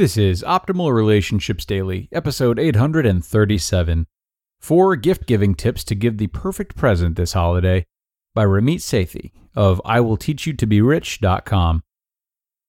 This 0.00 0.16
is 0.16 0.42
Optimal 0.44 0.94
Relationships 0.94 1.66
Daily, 1.66 2.08
episode 2.10 2.58
837. 2.58 4.06
Four 4.58 4.96
gift 4.96 5.26
giving 5.26 5.54
tips 5.54 5.84
to 5.84 5.94
give 5.94 6.16
the 6.16 6.28
perfect 6.28 6.74
present 6.74 7.16
this 7.16 7.34
holiday 7.34 7.84
by 8.34 8.46
Ramit 8.46 8.76
Sethi 8.76 9.32
of 9.54 9.78
IWillTeachYouToBeRich.com. 9.84 11.82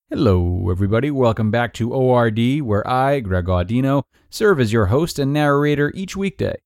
Hello, 0.09 0.69
everybody. 0.69 1.09
Welcome 1.09 1.51
back 1.51 1.73
to 1.75 1.93
ORD, 1.93 2.63
where 2.63 2.85
I, 2.85 3.21
Greg 3.21 3.45
Audino, 3.45 4.03
serve 4.29 4.59
as 4.59 4.73
your 4.73 4.87
host 4.87 5.17
and 5.17 5.31
narrator 5.31 5.93
each 5.95 6.17
weekday. 6.17 6.57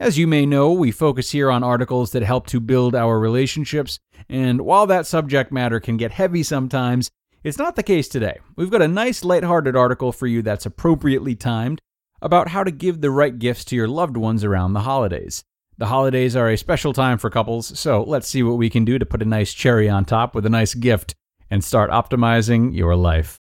As 0.00 0.18
you 0.18 0.26
may 0.26 0.46
know, 0.46 0.72
we 0.72 0.90
focus 0.90 1.30
here 1.30 1.48
on 1.48 1.62
articles 1.62 2.10
that 2.10 2.24
help 2.24 2.48
to 2.48 2.58
build 2.58 2.96
our 2.96 3.20
relationships, 3.20 4.00
and 4.28 4.62
while 4.62 4.88
that 4.88 5.06
subject 5.06 5.52
matter 5.52 5.78
can 5.78 5.96
get 5.96 6.10
heavy 6.10 6.42
sometimes, 6.42 7.12
it's 7.42 7.58
not 7.58 7.76
the 7.76 7.82
case 7.82 8.08
today. 8.08 8.38
We've 8.56 8.70
got 8.70 8.82
a 8.82 8.88
nice 8.88 9.24
lighthearted 9.24 9.76
article 9.76 10.12
for 10.12 10.26
you 10.26 10.42
that's 10.42 10.66
appropriately 10.66 11.34
timed 11.34 11.80
about 12.20 12.48
how 12.48 12.64
to 12.64 12.70
give 12.70 13.00
the 13.00 13.10
right 13.10 13.38
gifts 13.38 13.64
to 13.66 13.76
your 13.76 13.88
loved 13.88 14.16
ones 14.16 14.44
around 14.44 14.74
the 14.74 14.80
holidays. 14.80 15.42
The 15.78 15.86
holidays 15.86 16.36
are 16.36 16.50
a 16.50 16.58
special 16.58 16.92
time 16.92 17.16
for 17.16 17.30
couples, 17.30 17.78
so 17.78 18.02
let's 18.02 18.28
see 18.28 18.42
what 18.42 18.58
we 18.58 18.68
can 18.68 18.84
do 18.84 18.98
to 18.98 19.06
put 19.06 19.22
a 19.22 19.24
nice 19.24 19.54
cherry 19.54 19.88
on 19.88 20.04
top 20.04 20.34
with 20.34 20.44
a 20.44 20.50
nice 20.50 20.74
gift 20.74 21.14
and 21.50 21.64
start 21.64 21.90
optimizing 21.90 22.76
your 22.76 22.94
life. 22.96 23.38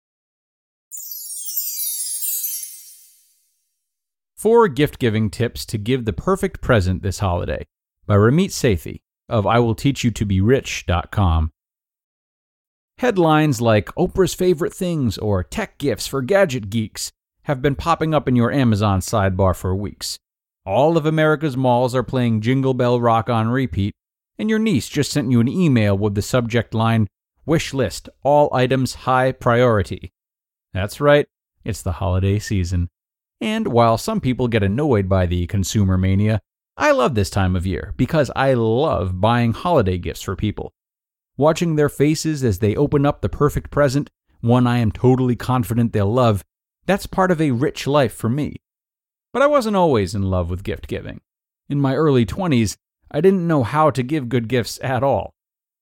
Four 4.36 4.68
gift 4.68 4.98
giving 5.00 5.30
tips 5.30 5.66
to 5.68 5.78
give 5.78 6.06
the 6.06 6.14
perfect 6.14 6.62
present 6.62 7.04
this 7.04 7.20
holiday 7.20 7.68
by 8.08 8.16
Ramit 8.16 8.50
Sethi 8.50 9.02
of 9.30 9.46
IWillTeachYouToBeRich.com. 9.46 11.52
Headlines 12.98 13.60
like 13.60 13.94
Oprah's 13.96 14.34
favorite 14.34 14.74
things 14.74 15.18
or 15.18 15.44
tech 15.44 15.78
gifts 15.78 16.08
for 16.08 16.22
gadget 16.22 16.70
geeks 16.70 17.12
have 17.44 17.62
been 17.62 17.76
popping 17.76 18.14
up 18.14 18.28
in 18.28 18.36
your 18.36 18.52
Amazon 18.52 19.02
sidebar 19.02 19.56
for 19.56 19.76
weeks. 19.76 20.18
All 20.66 20.96
of 20.96 21.06
America's 21.06 21.58
malls 21.58 21.94
are 21.94 22.04
playing 22.04 22.42
Jingle 22.42 22.74
Bell 22.74 23.02
Rock 23.02 23.30
on 23.30 23.50
repeat, 23.50 23.94
and 24.38 24.50
your 24.50 24.60
niece 24.60 24.88
just 24.88 25.12
sent 25.12 25.30
you 25.30 25.42
an 25.42 25.50
email 25.50 25.98
with 25.98 26.16
the 26.16 26.22
subject 26.22 26.74
line 26.74 27.08
Wish 27.46 27.74
list, 27.74 28.08
all 28.24 28.50
items 28.54 28.94
high 28.94 29.34
priority. 29.34 30.14
That's 30.74 31.02
right, 31.02 31.28
it's 31.66 31.82
the 31.82 31.94
holiday 31.94 32.40
season. 32.40 32.88
And 33.42 33.68
while 33.68 33.98
some 33.98 34.22
people 34.22 34.48
get 34.48 34.64
annoyed 34.64 35.10
by 35.10 35.26
the 35.26 35.46
consumer 35.48 35.98
mania, 35.98 36.40
I 36.78 36.92
love 36.92 37.16
this 37.16 37.30
time 37.30 37.58
of 37.58 37.68
year 37.68 37.94
because 37.98 38.32
I 38.34 38.54
love 38.54 39.20
buying 39.20 39.52
holiday 39.52 39.98
gifts 39.98 40.22
for 40.22 40.38
people. 40.38 40.72
Watching 41.44 41.76
their 41.76 41.90
faces 41.90 42.42
as 42.42 42.60
they 42.60 42.74
open 42.74 43.06
up 43.06 43.20
the 43.20 43.28
perfect 43.28 43.70
present, 43.70 44.10
one 44.40 44.66
I 44.66 44.78
am 44.78 44.94
totally 44.94 45.36
confident 45.36 45.92
they'll 45.92 46.10
love, 46.10 46.42
that's 46.86 47.06
part 47.06 47.32
of 47.32 47.42
a 47.42 47.52
rich 47.52 47.86
life 47.86 48.14
for 48.14 48.30
me. 48.30 48.62
But 49.34 49.42
I 49.42 49.48
wasn't 49.48 49.76
always 49.76 50.16
in 50.16 50.22
love 50.22 50.50
with 50.50 50.64
gift 50.64 50.88
giving. 50.88 51.20
In 51.68 51.82
my 51.82 51.96
early 51.96 52.26
20s, 52.26 52.78
I 53.12 53.20
didn't 53.20 53.46
know 53.46 53.64
how 53.64 53.92
to 53.92 54.04
give 54.04 54.30
good 54.30 54.48
gifts 54.48 54.80
at 54.82 55.04
all. 55.04 55.34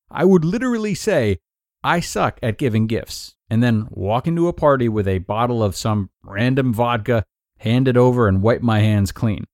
I 0.09 0.25
would 0.25 0.43
literally 0.43 0.95
say, 0.95 1.37
I 1.83 1.99
suck 1.99 2.39
at 2.41 2.57
giving 2.57 2.87
gifts, 2.87 3.35
and 3.47 3.61
then 3.61 3.87
walk 3.91 4.25
into 4.25 4.47
a 4.47 4.53
party 4.53 4.89
with 4.89 5.07
a 5.07 5.19
bottle 5.19 5.61
of 5.61 5.75
some 5.75 6.09
random 6.23 6.73
vodka, 6.73 7.23
hand 7.59 7.87
it 7.87 7.97
over, 7.97 8.27
and 8.27 8.41
wipe 8.41 8.63
my 8.63 8.79
hands 8.79 9.11
clean. 9.11 9.45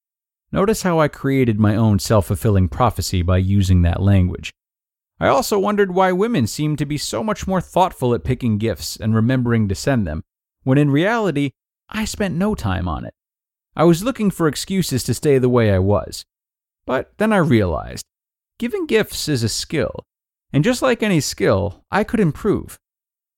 Notice 0.53 0.83
how 0.83 1.01
I 1.01 1.09
created 1.09 1.59
my 1.59 1.75
own 1.75 1.99
self 1.99 2.27
fulfilling 2.27 2.69
prophecy 2.69 3.23
by 3.23 3.39
using 3.39 3.81
that 3.81 4.01
language. 4.01 4.53
I 5.19 5.27
also 5.27 5.57
wondered 5.57 5.93
why 5.93 6.11
women 6.11 6.45
seemed 6.45 6.77
to 6.77 6.85
be 6.85 6.97
so 6.97 7.23
much 7.23 7.47
more 7.47 7.61
thoughtful 7.61 8.13
at 8.13 8.23
picking 8.23 8.57
gifts 8.57 8.95
and 8.95 9.15
remembering 9.15 9.67
to 9.67 9.75
send 9.75 10.05
them, 10.05 10.23
when 10.63 10.77
in 10.77 10.91
reality, 10.91 11.51
I 11.89 12.05
spent 12.05 12.35
no 12.35 12.53
time 12.53 12.87
on 12.87 13.05
it. 13.05 13.13
I 13.75 13.83
was 13.83 14.03
looking 14.03 14.29
for 14.29 14.47
excuses 14.47 15.03
to 15.03 15.13
stay 15.13 15.37
the 15.37 15.49
way 15.49 15.71
I 15.71 15.79
was. 15.79 16.25
But 16.85 17.13
then 17.17 17.33
I 17.33 17.37
realized 17.37 18.05
giving 18.59 18.85
gifts 18.85 19.27
is 19.27 19.43
a 19.43 19.49
skill, 19.49 20.03
and 20.51 20.63
just 20.63 20.81
like 20.81 21.03
any 21.03 21.19
skill, 21.19 21.83
I 21.91 22.03
could 22.03 22.19
improve. 22.19 22.77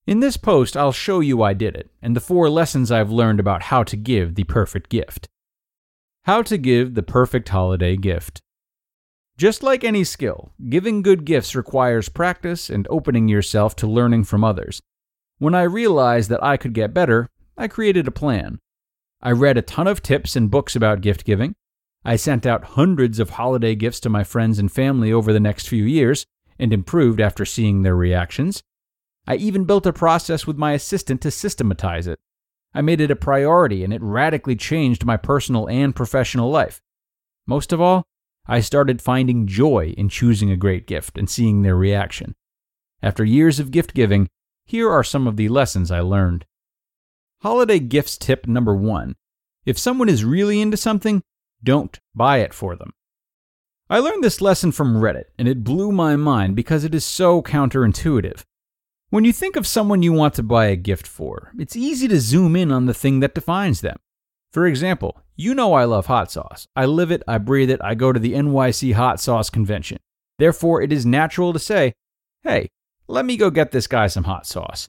In 0.05 0.21
this 0.21 0.37
post, 0.37 0.77
I'll 0.77 0.91
show 0.91 1.19
you 1.19 1.43
I 1.43 1.53
did 1.53 1.75
it, 1.75 1.89
and 2.01 2.15
the 2.15 2.21
four 2.21 2.49
lessons 2.49 2.91
I've 2.91 3.11
learned 3.11 3.39
about 3.39 3.63
how 3.63 3.83
to 3.83 3.95
give 3.95 4.35
the 4.35 4.45
perfect 4.45 4.89
gift. 4.89 5.27
How 6.23 6.41
to 6.43 6.57
give 6.57 6.95
the 6.95 7.03
perfect 7.03 7.49
holiday 7.49 7.95
gift. 7.95 8.41
Just 9.39 9.63
like 9.63 9.85
any 9.85 10.03
skill, 10.03 10.51
giving 10.67 11.01
good 11.01 11.23
gifts 11.23 11.55
requires 11.55 12.09
practice 12.09 12.69
and 12.69 12.85
opening 12.89 13.29
yourself 13.29 13.73
to 13.77 13.87
learning 13.87 14.25
from 14.25 14.43
others. 14.43 14.81
When 15.37 15.55
I 15.55 15.61
realized 15.61 16.29
that 16.29 16.43
I 16.43 16.57
could 16.57 16.73
get 16.73 16.93
better, 16.93 17.29
I 17.57 17.69
created 17.69 18.05
a 18.05 18.11
plan. 18.11 18.59
I 19.21 19.31
read 19.31 19.57
a 19.57 19.61
ton 19.61 19.87
of 19.87 20.03
tips 20.03 20.35
and 20.35 20.51
books 20.51 20.75
about 20.75 20.99
gift 20.99 21.23
giving. 21.23 21.55
I 22.03 22.17
sent 22.17 22.45
out 22.45 22.75
hundreds 22.75 23.17
of 23.17 23.29
holiday 23.29 23.75
gifts 23.75 24.01
to 24.01 24.09
my 24.09 24.25
friends 24.25 24.59
and 24.59 24.69
family 24.69 25.13
over 25.13 25.31
the 25.31 25.39
next 25.39 25.69
few 25.69 25.85
years 25.85 26.25
and 26.59 26.73
improved 26.73 27.21
after 27.21 27.45
seeing 27.45 27.83
their 27.83 27.95
reactions. 27.95 28.61
I 29.25 29.35
even 29.35 29.63
built 29.63 29.85
a 29.85 29.93
process 29.93 30.47
with 30.47 30.57
my 30.57 30.73
assistant 30.73 31.21
to 31.21 31.31
systematize 31.31 32.07
it. 32.07 32.19
I 32.73 32.81
made 32.81 32.99
it 32.99 33.09
a 33.09 33.15
priority 33.15 33.85
and 33.85 33.93
it 33.93 34.01
radically 34.01 34.57
changed 34.57 35.05
my 35.05 35.15
personal 35.15 35.69
and 35.69 35.95
professional 35.95 36.51
life. 36.51 36.81
Most 37.47 37.71
of 37.71 37.79
all, 37.79 38.05
I 38.49 38.61
started 38.61 38.99
finding 38.99 39.45
joy 39.45 39.93
in 39.95 40.09
choosing 40.09 40.49
a 40.49 40.57
great 40.57 40.87
gift 40.87 41.19
and 41.19 41.29
seeing 41.29 41.61
their 41.61 41.75
reaction. 41.75 42.33
After 42.99 43.23
years 43.23 43.59
of 43.59 43.69
gift 43.69 43.93
giving, 43.93 44.27
here 44.65 44.89
are 44.89 45.03
some 45.03 45.27
of 45.27 45.37
the 45.37 45.49
lessons 45.49 45.91
I 45.91 45.99
learned. 45.99 46.45
Holiday 47.43 47.77
gifts 47.77 48.17
tip 48.17 48.47
number 48.47 48.75
one 48.75 49.15
if 49.67 49.77
someone 49.77 50.09
is 50.09 50.25
really 50.25 50.61
into 50.61 50.77
something, 50.77 51.21
don't 51.63 51.99
buy 52.15 52.37
it 52.37 52.55
for 52.55 52.75
them. 52.75 52.91
I 53.87 53.99
learned 53.99 54.23
this 54.23 54.41
lesson 54.41 54.71
from 54.71 54.95
Reddit, 54.95 55.25
and 55.37 55.47
it 55.47 55.63
blew 55.63 55.91
my 55.91 56.15
mind 56.15 56.55
because 56.55 56.83
it 56.83 56.95
is 56.95 57.05
so 57.05 57.43
counterintuitive. 57.43 58.43
When 59.11 59.25
you 59.25 59.33
think 59.33 59.57
of 59.57 59.67
someone 59.67 60.01
you 60.01 60.11
want 60.11 60.33
to 60.35 60.43
buy 60.43 60.65
a 60.65 60.75
gift 60.75 61.05
for, 61.05 61.51
it's 61.59 61.75
easy 61.75 62.07
to 62.07 62.19
zoom 62.19 62.55
in 62.55 62.71
on 62.71 62.87
the 62.87 62.95
thing 62.95 63.19
that 63.19 63.35
defines 63.35 63.81
them. 63.81 63.97
For 64.51 64.65
example, 64.65 65.17
you 65.35 65.53
know 65.53 65.73
I 65.73 65.85
love 65.85 66.07
hot 66.07 66.31
sauce. 66.31 66.67
I 66.75 66.85
live 66.85 67.11
it, 67.11 67.21
I 67.27 67.37
breathe 67.37 67.69
it, 67.69 67.79
I 67.83 67.95
go 67.95 68.11
to 68.11 68.19
the 68.19 68.33
NYC 68.33 68.93
hot 68.93 69.19
sauce 69.19 69.49
convention. 69.49 69.99
Therefore, 70.37 70.81
it 70.81 70.91
is 70.91 71.05
natural 71.05 71.53
to 71.53 71.59
say, 71.59 71.93
hey, 72.43 72.69
let 73.07 73.25
me 73.25 73.37
go 73.37 73.49
get 73.49 73.71
this 73.71 73.87
guy 73.87 74.07
some 74.07 74.23
hot 74.23 74.45
sauce. 74.45 74.87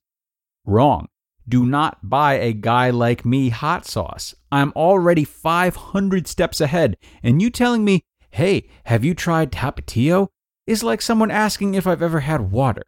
Wrong. 0.64 1.08
Do 1.48 1.66
not 1.66 2.08
buy 2.08 2.34
a 2.34 2.52
guy 2.52 2.90
like 2.90 3.24
me 3.24 3.48
hot 3.48 3.84
sauce. 3.86 4.34
I'm 4.52 4.72
already 4.76 5.24
500 5.24 6.28
steps 6.28 6.60
ahead, 6.60 6.96
and 7.22 7.42
you 7.42 7.50
telling 7.50 7.84
me, 7.84 8.02
hey, 8.30 8.68
have 8.84 9.04
you 9.04 9.14
tried 9.14 9.50
Tapatio? 9.50 10.28
is 10.70 10.84
like 10.84 11.02
someone 11.02 11.32
asking 11.32 11.74
if 11.74 11.84
I've 11.84 12.02
ever 12.02 12.20
had 12.20 12.52
water. 12.52 12.84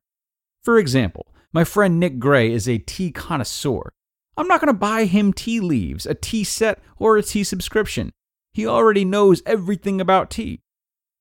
For 0.62 0.78
example, 0.78 1.26
my 1.52 1.64
friend 1.64 1.98
Nick 1.98 2.20
Gray 2.20 2.52
is 2.52 2.68
a 2.68 2.78
tea 2.78 3.10
connoisseur. 3.10 3.92
I'm 4.36 4.48
not 4.48 4.60
going 4.60 4.72
to 4.72 4.78
buy 4.78 5.04
him 5.04 5.32
tea 5.32 5.60
leaves, 5.60 6.06
a 6.06 6.14
tea 6.14 6.44
set, 6.44 6.80
or 6.98 7.16
a 7.16 7.22
tea 7.22 7.44
subscription. 7.44 8.12
He 8.52 8.66
already 8.66 9.04
knows 9.04 9.42
everything 9.46 10.00
about 10.00 10.30
tea. 10.30 10.60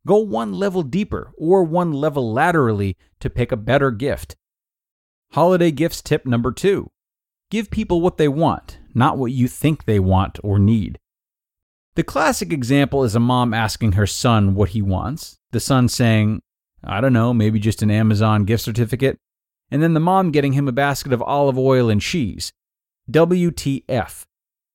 Go 0.06 0.18
one 0.18 0.54
level 0.54 0.82
deeper 0.82 1.32
or 1.38 1.64
one 1.64 1.92
level 1.92 2.34
laterally 2.34 2.98
to 3.20 3.30
pick 3.30 3.52
a 3.52 3.58
better 3.58 3.92
gift. 3.92 4.36
Holiday 5.34 5.72
gifts 5.72 6.02
tip 6.02 6.26
number 6.26 6.52
two 6.52 6.90
give 7.50 7.70
people 7.70 8.00
what 8.00 8.18
they 8.18 8.30
want, 8.30 8.80
not 8.94 9.18
what 9.18 9.32
you 9.32 9.48
think 9.48 9.84
they 9.84 10.00
want 10.00 10.40
or 10.42 10.58
need. 10.58 10.98
The 11.96 12.04
classic 12.04 12.54
example 12.54 13.04
is 13.04 13.14
a 13.14 13.20
mom 13.20 13.54
asking 13.54 13.94
her 13.94 14.08
son 14.08 14.56
what 14.56 14.70
he 14.70 14.82
wants, 14.82 15.38
the 15.52 15.60
son 15.60 15.90
saying, 15.90 16.42
I 16.82 17.02
don't 17.02 17.12
know, 17.12 17.34
maybe 17.34 17.60
just 17.60 17.82
an 17.82 17.92
Amazon 17.92 18.46
gift 18.46 18.64
certificate, 18.64 19.20
and 19.70 19.84
then 19.84 19.94
the 19.94 20.00
mom 20.00 20.32
getting 20.32 20.54
him 20.54 20.70
a 20.70 20.74
basket 20.74 21.12
of 21.12 21.22
olive 21.22 21.58
oil 21.58 21.90
and 21.90 22.02
cheese. 22.02 22.54
WTF. 23.12 24.26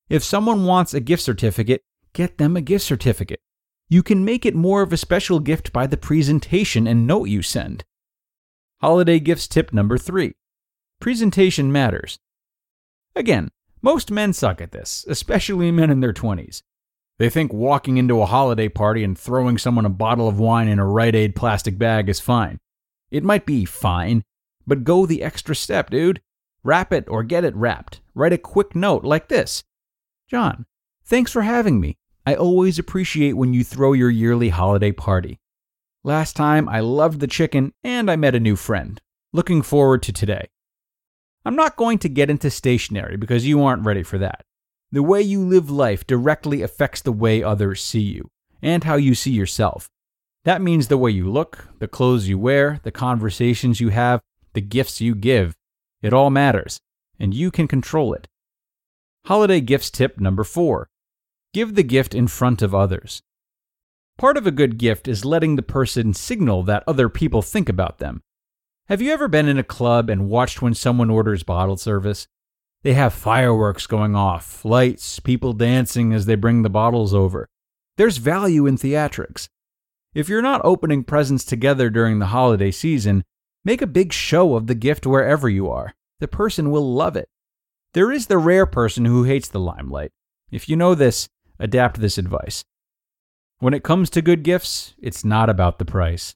If 0.09 0.23
someone 0.23 0.67
wants 0.67 0.95
a 0.95 1.01
gift 1.01 1.23
certificate, 1.23 1.83
get 2.13 2.39
them 2.39 2.57
a 2.57 2.61
gift 2.61 2.85
certificate. 2.85 3.41
You 3.89 4.03
can 4.03 4.25
make 4.25 4.45
it 4.45 4.55
more 4.55 4.83
of 4.83 4.93
a 4.93 4.97
special 4.97 5.41
gift 5.41 5.73
by 5.73 5.87
the 5.87 5.97
presentation 5.97 6.87
and 6.87 7.07
note 7.07 7.25
you 7.25 7.43
send. 7.43 7.85
Holiday 8.81 9.21
gifts 9.21 9.49
tip 9.49 9.73
number 9.73 9.97
three 9.97 10.35
presentation 11.01 11.71
matters. 11.71 12.19
Again, 13.15 13.51
most 13.83 14.11
men 14.11 14.33
suck 14.33 14.61
at 14.61 14.73
this, 14.73 15.05
especially 15.09 15.71
men 15.71 15.91
in 15.91 16.01
their 16.01 16.13
20s. 16.13 16.63
They 17.19 17.31
think 17.31 17.53
walking 17.53 17.97
into 17.97 18.21
a 18.21 18.27
holiday 18.27 18.69
party 18.69 19.03
and 19.03 19.19
throwing 19.19 19.57
someone 19.57 19.87
a 19.87 19.91
bottle 19.91 20.29
of 20.29 20.39
wine 20.39 20.69
in 20.69 20.79
a 20.79 20.87
Rite 20.87 21.15
Aid 21.15 21.35
plastic 21.35 21.79
bag 21.79 22.09
is 22.09 22.21
fine. 22.21 22.59
It 23.11 23.25
might 23.25 23.47
be 23.47 23.65
fine, 23.65 24.23
but 24.67 24.85
go 24.85 25.07
the 25.07 25.23
extra 25.23 25.55
step, 25.55 25.91
dude. 25.91 26.21
Wrap 26.65 26.93
it 26.93 27.05
or 27.09 27.23
get 27.23 27.45
it 27.45 27.55
wrapped. 27.55 28.01
Write 28.17 28.33
a 28.33 28.39
quick 28.39 28.75
note 28.75 29.05
like 29.05 29.29
this 29.29 29.63
John, 30.27 30.65
thanks 31.05 31.31
for 31.31 31.43
having 31.43 31.79
me. 31.79 31.99
I 32.25 32.35
always 32.35 32.79
appreciate 32.79 33.35
when 33.35 33.53
you 33.53 33.63
throw 33.63 33.93
your 33.93 34.09
yearly 34.09 34.49
holiday 34.49 34.91
party. 34.91 35.39
Last 36.03 36.35
time 36.35 36.67
I 36.67 36.81
loved 36.81 37.21
the 37.21 37.27
chicken 37.27 37.75
and 37.85 38.11
I 38.11 38.17
met 38.17 38.35
a 38.35 38.41
new 38.41 38.57
friend. 38.57 39.01
Looking 39.35 39.61
forward 39.61 40.03
to 40.05 40.15
today. 40.15 40.49
I'm 41.45 41.57
not 41.57 41.77
going 41.77 41.99
to 41.99 42.09
get 42.09 42.31
into 42.31 42.51
stationery 42.51 43.19
because 43.19 43.47
you 43.47 43.63
aren't 43.63 43.85
ready 43.85 44.03
for 44.03 44.17
that. 44.19 44.47
The 44.91 45.03
way 45.03 45.21
you 45.21 45.45
live 45.45 45.71
life 45.71 46.07
directly 46.07 46.63
affects 46.63 47.03
the 47.03 47.13
way 47.13 47.43
others 47.43 47.83
see 47.83 48.01
you 48.01 48.31
and 48.63 48.83
how 48.85 48.97
you 48.97 49.15
see 49.15 49.33
yourself. 49.33 49.91
That 50.45 50.63
means 50.63 50.89
the 50.89 50.97
way 50.97 51.11
you 51.11 51.31
look, 51.31 51.69
the 51.81 51.89
clothes 51.89 52.29
you 52.29 52.39
wear, 52.39 52.81
the 52.83 52.91
conversations 52.91 53.79
you 53.79 53.91
have, 53.91 54.23
the 54.55 54.63
gifts 54.63 55.03
you 55.03 55.15
give. 55.15 55.55
It 56.01 56.15
all 56.15 56.31
matters, 56.31 56.81
and 57.19 57.35
you 57.35 57.51
can 57.51 57.69
control 57.69 58.13
it. 58.15 58.29
Holiday 59.27 59.61
gifts 59.61 59.91
tip 59.91 60.21
number 60.21 60.45
four 60.45 60.89
give 61.53 61.75
the 61.75 61.83
gift 61.83 62.15
in 62.15 62.29
front 62.29 62.61
of 62.61 62.75
others. 62.75 63.23
Part 64.19 64.37
of 64.37 64.47
a 64.47 64.51
good 64.51 64.79
gift 64.79 65.09
is 65.09 65.25
letting 65.25 65.57
the 65.57 65.63
person 65.63 66.15
signal 66.15 66.63
that 66.65 66.85
other 66.87 67.09
people 67.09 67.43
think 67.43 67.69
about 67.69 67.99
them. 67.99 68.23
Have 68.89 69.03
you 69.03 69.13
ever 69.13 69.27
been 69.27 69.49
in 69.49 69.59
a 69.59 69.65
club 69.65 70.09
and 70.09 70.29
watched 70.29 70.63
when 70.63 70.75
someone 70.75 71.11
orders 71.11 71.43
bottle 71.43 71.77
service? 71.77 72.29
They 72.83 72.93
have 72.93 73.13
fireworks 73.13 73.87
going 73.87 74.15
off, 74.15 74.65
lights, 74.65 75.19
people 75.19 75.53
dancing 75.53 76.13
as 76.13 76.27
they 76.27 76.37
bring 76.37 76.63
the 76.63 76.71
bottles 76.71 77.13
over. 77.13 77.49
There's 77.97 78.19
value 78.19 78.67
in 78.67 78.77
theatrics. 78.77 79.49
If 80.15 80.29
you're 80.29 80.41
not 80.41 80.61
opening 80.65 81.05
presents 81.05 81.45
together 81.45 81.91
during 81.91 82.19
the 82.19 82.27
holiday 82.27 82.71
season, 82.71 83.25
make 83.65 83.83
a 83.83 83.87
big 83.87 84.13
show 84.13 84.55
of 84.55 84.67
the 84.67 84.75
gift 84.75 85.07
wherever 85.07 85.49
you 85.49 85.69
are. 85.69 85.95
The 86.21 86.29
person 86.29 86.71
will 86.71 86.95
love 86.95 87.17
it. 87.17 87.29
There 87.93 88.11
is 88.11 88.27
the 88.27 88.39
rare 88.39 88.67
person 88.67 89.05
who 89.05 89.25
hates 89.25 89.49
the 89.49 89.61
limelight. 89.61 90.13
If 90.51 90.69
you 90.69 90.77
know 90.77 90.95
this, 90.95 91.29
adapt 91.59 92.01
this 92.01 92.19
advice. 92.19 92.65
When 93.59 93.75
it 93.75 93.85
comes 93.85 94.11
to 94.11 94.23
good 94.23 94.43
gifts, 94.43 94.95
it's 94.99 95.25
not 95.25 95.49
about 95.49 95.79
the 95.79 95.85
price. 95.85 96.35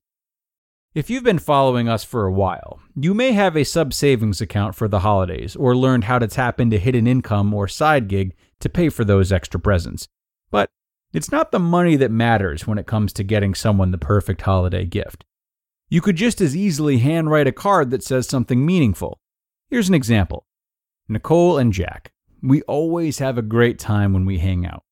If 0.92 1.08
you've 1.08 1.22
been 1.22 1.38
following 1.38 1.88
us 1.88 2.02
for 2.02 2.26
a 2.26 2.32
while, 2.32 2.80
you 2.96 3.14
may 3.14 3.32
have 3.32 3.56
a 3.56 3.64
sub 3.64 3.94
savings 3.94 4.40
account 4.40 4.74
for 4.74 4.88
the 4.88 5.00
holidays 5.00 5.54
or 5.54 5.76
learned 5.76 6.04
how 6.04 6.18
to 6.18 6.26
tap 6.26 6.60
into 6.60 6.78
hidden 6.78 7.06
income 7.06 7.54
or 7.54 7.68
side 7.68 8.08
gig 8.08 8.34
to 8.58 8.68
pay 8.68 8.88
for 8.88 9.04
those 9.04 9.30
extra 9.30 9.60
presents. 9.60 10.08
But 10.50 10.68
it's 11.12 11.30
not 11.30 11.52
the 11.52 11.60
money 11.60 11.94
that 11.96 12.10
matters 12.10 12.66
when 12.66 12.76
it 12.76 12.88
comes 12.88 13.12
to 13.12 13.22
getting 13.22 13.54
someone 13.54 13.92
the 13.92 13.98
perfect 13.98 14.42
holiday 14.42 14.84
gift. 14.84 15.24
You 15.88 16.00
could 16.00 16.16
just 16.16 16.40
as 16.40 16.56
easily 16.56 16.98
handwrite 16.98 17.46
a 17.46 17.52
card 17.52 17.90
that 17.92 18.02
says 18.02 18.28
something 18.28 18.66
meaningful. 18.66 19.19
Here's 19.70 19.88
an 19.88 19.94
example 19.94 20.46
Nicole 21.08 21.56
and 21.56 21.72
Jack. 21.72 22.10
We 22.42 22.62
always 22.62 23.20
have 23.20 23.38
a 23.38 23.42
great 23.42 23.78
time 23.78 24.12
when 24.12 24.24
we 24.24 24.38
hang 24.38 24.66
out. 24.66 24.82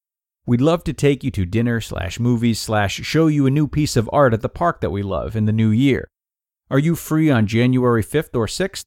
We'd 0.46 0.60
love 0.60 0.84
to 0.84 0.92
take 0.92 1.24
you 1.24 1.32
to 1.32 1.44
dinner 1.44 1.80
slash 1.80 2.20
movies 2.20 2.60
slash 2.60 2.94
show 2.94 3.26
you 3.26 3.44
a 3.44 3.50
new 3.50 3.66
piece 3.66 3.96
of 3.96 4.08
art 4.12 4.32
at 4.32 4.40
the 4.40 4.48
park 4.48 4.80
that 4.80 4.92
we 4.92 5.02
love 5.02 5.34
in 5.34 5.46
the 5.46 5.52
new 5.52 5.70
year. 5.70 6.08
Are 6.70 6.78
you 6.78 6.94
free 6.94 7.28
on 7.28 7.48
January 7.48 8.04
5th 8.04 8.36
or 8.36 8.46
6th? 8.46 8.84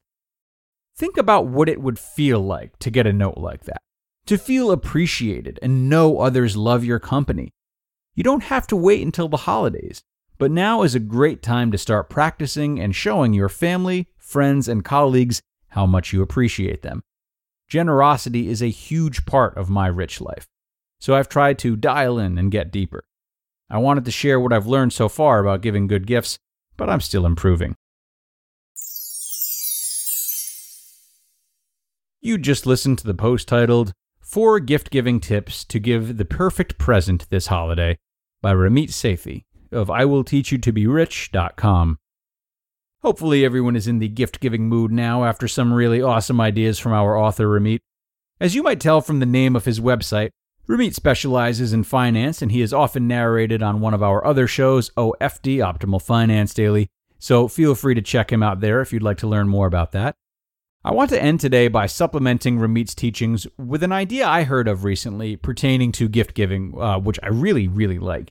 Think 0.96 1.18
about 1.18 1.48
what 1.48 1.68
it 1.68 1.82
would 1.82 1.98
feel 1.98 2.40
like 2.40 2.78
to 2.78 2.90
get 2.90 3.06
a 3.06 3.12
note 3.12 3.36
like 3.36 3.64
that. 3.64 3.82
To 4.26 4.38
feel 4.38 4.70
appreciated 4.70 5.58
and 5.60 5.90
know 5.90 6.20
others 6.20 6.56
love 6.56 6.84
your 6.84 7.00
company. 7.00 7.50
You 8.14 8.24
don't 8.24 8.44
have 8.44 8.66
to 8.68 8.76
wait 8.76 9.04
until 9.04 9.28
the 9.28 9.36
holidays, 9.38 10.02
but 10.38 10.50
now 10.50 10.84
is 10.84 10.94
a 10.94 11.00
great 11.00 11.42
time 11.42 11.70
to 11.70 11.76
start 11.76 12.08
practicing 12.08 12.80
and 12.80 12.96
showing 12.96 13.34
your 13.34 13.50
family, 13.50 14.08
friends, 14.16 14.68
and 14.68 14.84
colleagues 14.84 15.42
how 15.72 15.86
much 15.86 16.12
you 16.12 16.22
appreciate 16.22 16.82
them. 16.82 17.02
Generosity 17.68 18.48
is 18.48 18.62
a 18.62 18.70
huge 18.70 19.26
part 19.26 19.56
of 19.56 19.70
my 19.70 19.86
rich 19.86 20.20
life, 20.20 20.46
so 21.00 21.14
I've 21.14 21.28
tried 21.28 21.58
to 21.60 21.76
dial 21.76 22.18
in 22.18 22.36
and 22.38 22.50
get 22.50 22.70
deeper. 22.70 23.04
I 23.70 23.78
wanted 23.78 24.04
to 24.04 24.10
share 24.10 24.38
what 24.38 24.52
I've 24.52 24.66
learned 24.66 24.92
so 24.92 25.08
far 25.08 25.40
about 25.40 25.62
giving 25.62 25.86
good 25.86 26.06
gifts, 26.06 26.38
but 26.76 26.90
I'm 26.90 27.00
still 27.00 27.24
improving. 27.24 27.74
You 32.20 32.36
just 32.38 32.66
listened 32.66 32.98
to 32.98 33.06
the 33.06 33.14
post 33.14 33.48
titled 33.48 33.92
Four 34.20 34.60
Gift 34.60 34.90
Giving 34.90 35.18
Tips 35.18 35.64
to 35.64 35.78
Give 35.78 36.18
the 36.18 36.24
Perfect 36.24 36.78
Present 36.78 37.28
This 37.30 37.48
Holiday 37.48 37.98
by 38.40 38.52
Ramit 38.52 38.90
Sethi 38.90 39.42
of 39.72 39.88
IWillTeachYouToBeRich.com. 39.88 41.98
Hopefully, 43.02 43.44
everyone 43.44 43.74
is 43.74 43.88
in 43.88 43.98
the 43.98 44.08
gift 44.08 44.38
giving 44.38 44.68
mood 44.68 44.92
now 44.92 45.24
after 45.24 45.48
some 45.48 45.72
really 45.72 46.00
awesome 46.00 46.40
ideas 46.40 46.78
from 46.78 46.92
our 46.92 47.16
author, 47.16 47.46
Ramit. 47.46 47.80
As 48.40 48.54
you 48.54 48.62
might 48.62 48.78
tell 48.78 49.00
from 49.00 49.18
the 49.18 49.26
name 49.26 49.56
of 49.56 49.64
his 49.64 49.80
website, 49.80 50.30
Ramit 50.68 50.94
specializes 50.94 51.72
in 51.72 51.82
finance 51.82 52.40
and 52.42 52.52
he 52.52 52.62
is 52.62 52.72
often 52.72 53.08
narrated 53.08 53.60
on 53.60 53.80
one 53.80 53.92
of 53.92 54.04
our 54.04 54.24
other 54.24 54.46
shows, 54.46 54.90
OFD, 54.90 55.56
Optimal 55.56 56.00
Finance 56.00 56.54
Daily, 56.54 56.88
so 57.18 57.48
feel 57.48 57.74
free 57.74 57.94
to 57.94 58.02
check 58.02 58.30
him 58.30 58.42
out 58.42 58.60
there 58.60 58.80
if 58.80 58.92
you'd 58.92 59.02
like 59.02 59.18
to 59.18 59.26
learn 59.26 59.48
more 59.48 59.66
about 59.66 59.90
that. 59.92 60.14
I 60.84 60.92
want 60.92 61.10
to 61.10 61.20
end 61.20 61.40
today 61.40 61.66
by 61.66 61.86
supplementing 61.86 62.58
Ramit's 62.58 62.94
teachings 62.94 63.48
with 63.58 63.82
an 63.82 63.92
idea 63.92 64.28
I 64.28 64.44
heard 64.44 64.68
of 64.68 64.84
recently 64.84 65.36
pertaining 65.36 65.90
to 65.92 66.08
gift 66.08 66.34
giving, 66.34 66.80
uh, 66.80 67.00
which 67.00 67.18
I 67.20 67.28
really, 67.28 67.66
really 67.66 67.98
like. 67.98 68.30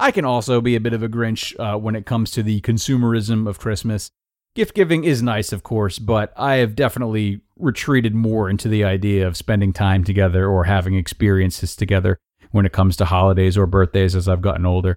I 0.00 0.12
can 0.12 0.24
also 0.24 0.62
be 0.62 0.76
a 0.76 0.80
bit 0.80 0.94
of 0.94 1.02
a 1.02 1.10
Grinch 1.10 1.54
uh, 1.60 1.78
when 1.78 1.94
it 1.94 2.06
comes 2.06 2.30
to 2.30 2.42
the 2.42 2.62
consumerism 2.62 3.46
of 3.46 3.58
Christmas. 3.58 4.10
Gift 4.54 4.74
giving 4.74 5.04
is 5.04 5.22
nice, 5.22 5.52
of 5.52 5.62
course, 5.62 5.98
but 5.98 6.32
I 6.38 6.54
have 6.54 6.74
definitely 6.74 7.42
retreated 7.58 8.14
more 8.14 8.48
into 8.48 8.66
the 8.66 8.82
idea 8.82 9.26
of 9.26 9.36
spending 9.36 9.74
time 9.74 10.02
together 10.02 10.48
or 10.48 10.64
having 10.64 10.94
experiences 10.94 11.76
together 11.76 12.18
when 12.50 12.64
it 12.64 12.72
comes 12.72 12.96
to 12.96 13.04
holidays 13.04 13.58
or 13.58 13.66
birthdays 13.66 14.16
as 14.16 14.26
I've 14.26 14.40
gotten 14.40 14.64
older. 14.64 14.96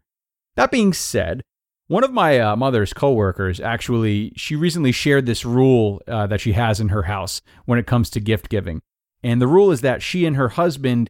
That 0.55 0.71
being 0.71 0.94
said, 0.94 1.44
one 1.88 2.05
of 2.05 2.13
my 2.13 2.39
uh, 2.39 2.55
mother's 2.55 2.94
coworkers 2.94 3.59
actually, 3.59 4.31
she 4.38 4.55
recently 4.55 4.94
shared 4.94 5.25
this 5.25 5.44
rule 5.44 6.01
uh, 6.07 6.27
that 6.27 6.39
she 6.39 6.53
has 6.53 6.79
in 6.79 6.89
her 6.89 7.03
house 7.03 7.41
when 7.65 7.77
it 7.77 7.88
comes 7.88 8.09
to 8.11 8.21
gift 8.21 8.47
giving. 8.47 8.81
And 9.21 9.41
the 9.41 9.47
rule 9.47 9.69
is 9.69 9.81
that 9.81 10.01
she 10.01 10.25
and 10.25 10.38
her 10.38 10.50
husband, 10.50 11.09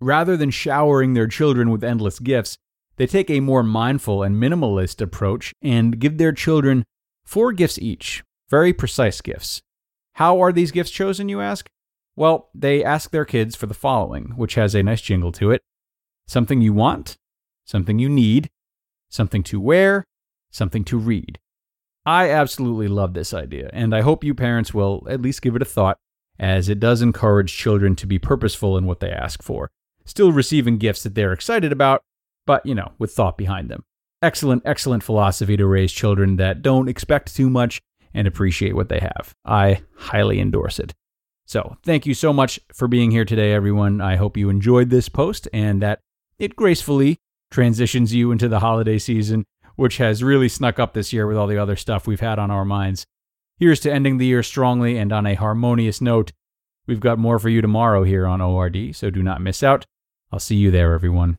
rather 0.00 0.36
than 0.36 0.50
showering 0.50 1.14
their 1.14 1.28
children 1.28 1.70
with 1.70 1.84
endless 1.84 2.18
gifts, 2.18 2.58
they 2.98 3.06
take 3.06 3.30
a 3.30 3.40
more 3.40 3.62
mindful 3.62 4.22
and 4.22 4.36
minimalist 4.36 5.00
approach 5.00 5.54
and 5.62 5.98
give 5.98 6.18
their 6.18 6.32
children 6.32 6.84
four 7.24 7.52
gifts 7.52 7.78
each, 7.78 8.24
very 8.50 8.72
precise 8.72 9.20
gifts. 9.20 9.62
How 10.14 10.42
are 10.42 10.52
these 10.52 10.72
gifts 10.72 10.90
chosen, 10.90 11.28
you 11.28 11.40
ask? 11.40 11.68
Well, 12.16 12.50
they 12.52 12.82
ask 12.82 13.10
their 13.10 13.24
kids 13.24 13.54
for 13.54 13.66
the 13.66 13.74
following, 13.74 14.32
which 14.36 14.56
has 14.56 14.74
a 14.74 14.82
nice 14.82 15.00
jingle 15.00 15.32
to 15.32 15.52
it 15.52 15.62
something 16.26 16.60
you 16.60 16.74
want, 16.74 17.16
something 17.64 17.98
you 17.98 18.08
need, 18.08 18.50
something 19.08 19.42
to 19.42 19.58
wear, 19.58 20.04
something 20.50 20.84
to 20.84 20.98
read. 20.98 21.38
I 22.04 22.30
absolutely 22.30 22.88
love 22.88 23.14
this 23.14 23.32
idea, 23.32 23.70
and 23.72 23.94
I 23.94 24.02
hope 24.02 24.24
you 24.24 24.34
parents 24.34 24.74
will 24.74 25.06
at 25.08 25.22
least 25.22 25.40
give 25.40 25.56
it 25.56 25.62
a 25.62 25.64
thought, 25.64 25.96
as 26.38 26.68
it 26.68 26.80
does 26.80 27.00
encourage 27.00 27.56
children 27.56 27.96
to 27.96 28.06
be 28.06 28.18
purposeful 28.18 28.76
in 28.76 28.84
what 28.84 29.00
they 29.00 29.10
ask 29.10 29.42
for, 29.42 29.70
still 30.04 30.32
receiving 30.32 30.76
gifts 30.76 31.02
that 31.04 31.14
they're 31.14 31.32
excited 31.32 31.72
about, 31.72 32.02
but, 32.48 32.64
you 32.64 32.74
know, 32.74 32.92
with 32.98 33.12
thought 33.12 33.36
behind 33.36 33.68
them. 33.68 33.84
Excellent, 34.22 34.62
excellent 34.64 35.02
philosophy 35.02 35.54
to 35.58 35.66
raise 35.66 35.92
children 35.92 36.36
that 36.36 36.62
don't 36.62 36.88
expect 36.88 37.36
too 37.36 37.50
much 37.50 37.78
and 38.14 38.26
appreciate 38.26 38.74
what 38.74 38.88
they 38.88 39.00
have. 39.00 39.34
I 39.44 39.82
highly 39.94 40.40
endorse 40.40 40.80
it. 40.80 40.94
So, 41.44 41.76
thank 41.84 42.06
you 42.06 42.14
so 42.14 42.32
much 42.32 42.58
for 42.72 42.88
being 42.88 43.10
here 43.10 43.26
today, 43.26 43.52
everyone. 43.52 44.00
I 44.00 44.16
hope 44.16 44.38
you 44.38 44.48
enjoyed 44.48 44.88
this 44.88 45.10
post 45.10 45.46
and 45.52 45.82
that 45.82 46.00
it 46.38 46.56
gracefully 46.56 47.18
transitions 47.50 48.14
you 48.14 48.32
into 48.32 48.48
the 48.48 48.60
holiday 48.60 48.96
season, 48.96 49.44
which 49.76 49.98
has 49.98 50.24
really 50.24 50.48
snuck 50.48 50.78
up 50.78 50.94
this 50.94 51.12
year 51.12 51.26
with 51.26 51.36
all 51.36 51.48
the 51.48 51.58
other 51.58 51.76
stuff 51.76 52.06
we've 52.06 52.20
had 52.20 52.38
on 52.38 52.50
our 52.50 52.64
minds. 52.64 53.04
Here's 53.58 53.80
to 53.80 53.92
ending 53.92 54.16
the 54.16 54.26
year 54.26 54.42
strongly 54.42 54.96
and 54.96 55.12
on 55.12 55.26
a 55.26 55.34
harmonious 55.34 56.00
note. 56.00 56.32
We've 56.86 56.98
got 56.98 57.18
more 57.18 57.38
for 57.38 57.50
you 57.50 57.60
tomorrow 57.60 58.04
here 58.04 58.26
on 58.26 58.40
ORD, 58.40 58.96
so 58.96 59.10
do 59.10 59.22
not 59.22 59.42
miss 59.42 59.62
out. 59.62 59.84
I'll 60.32 60.38
see 60.38 60.56
you 60.56 60.70
there, 60.70 60.94
everyone 60.94 61.38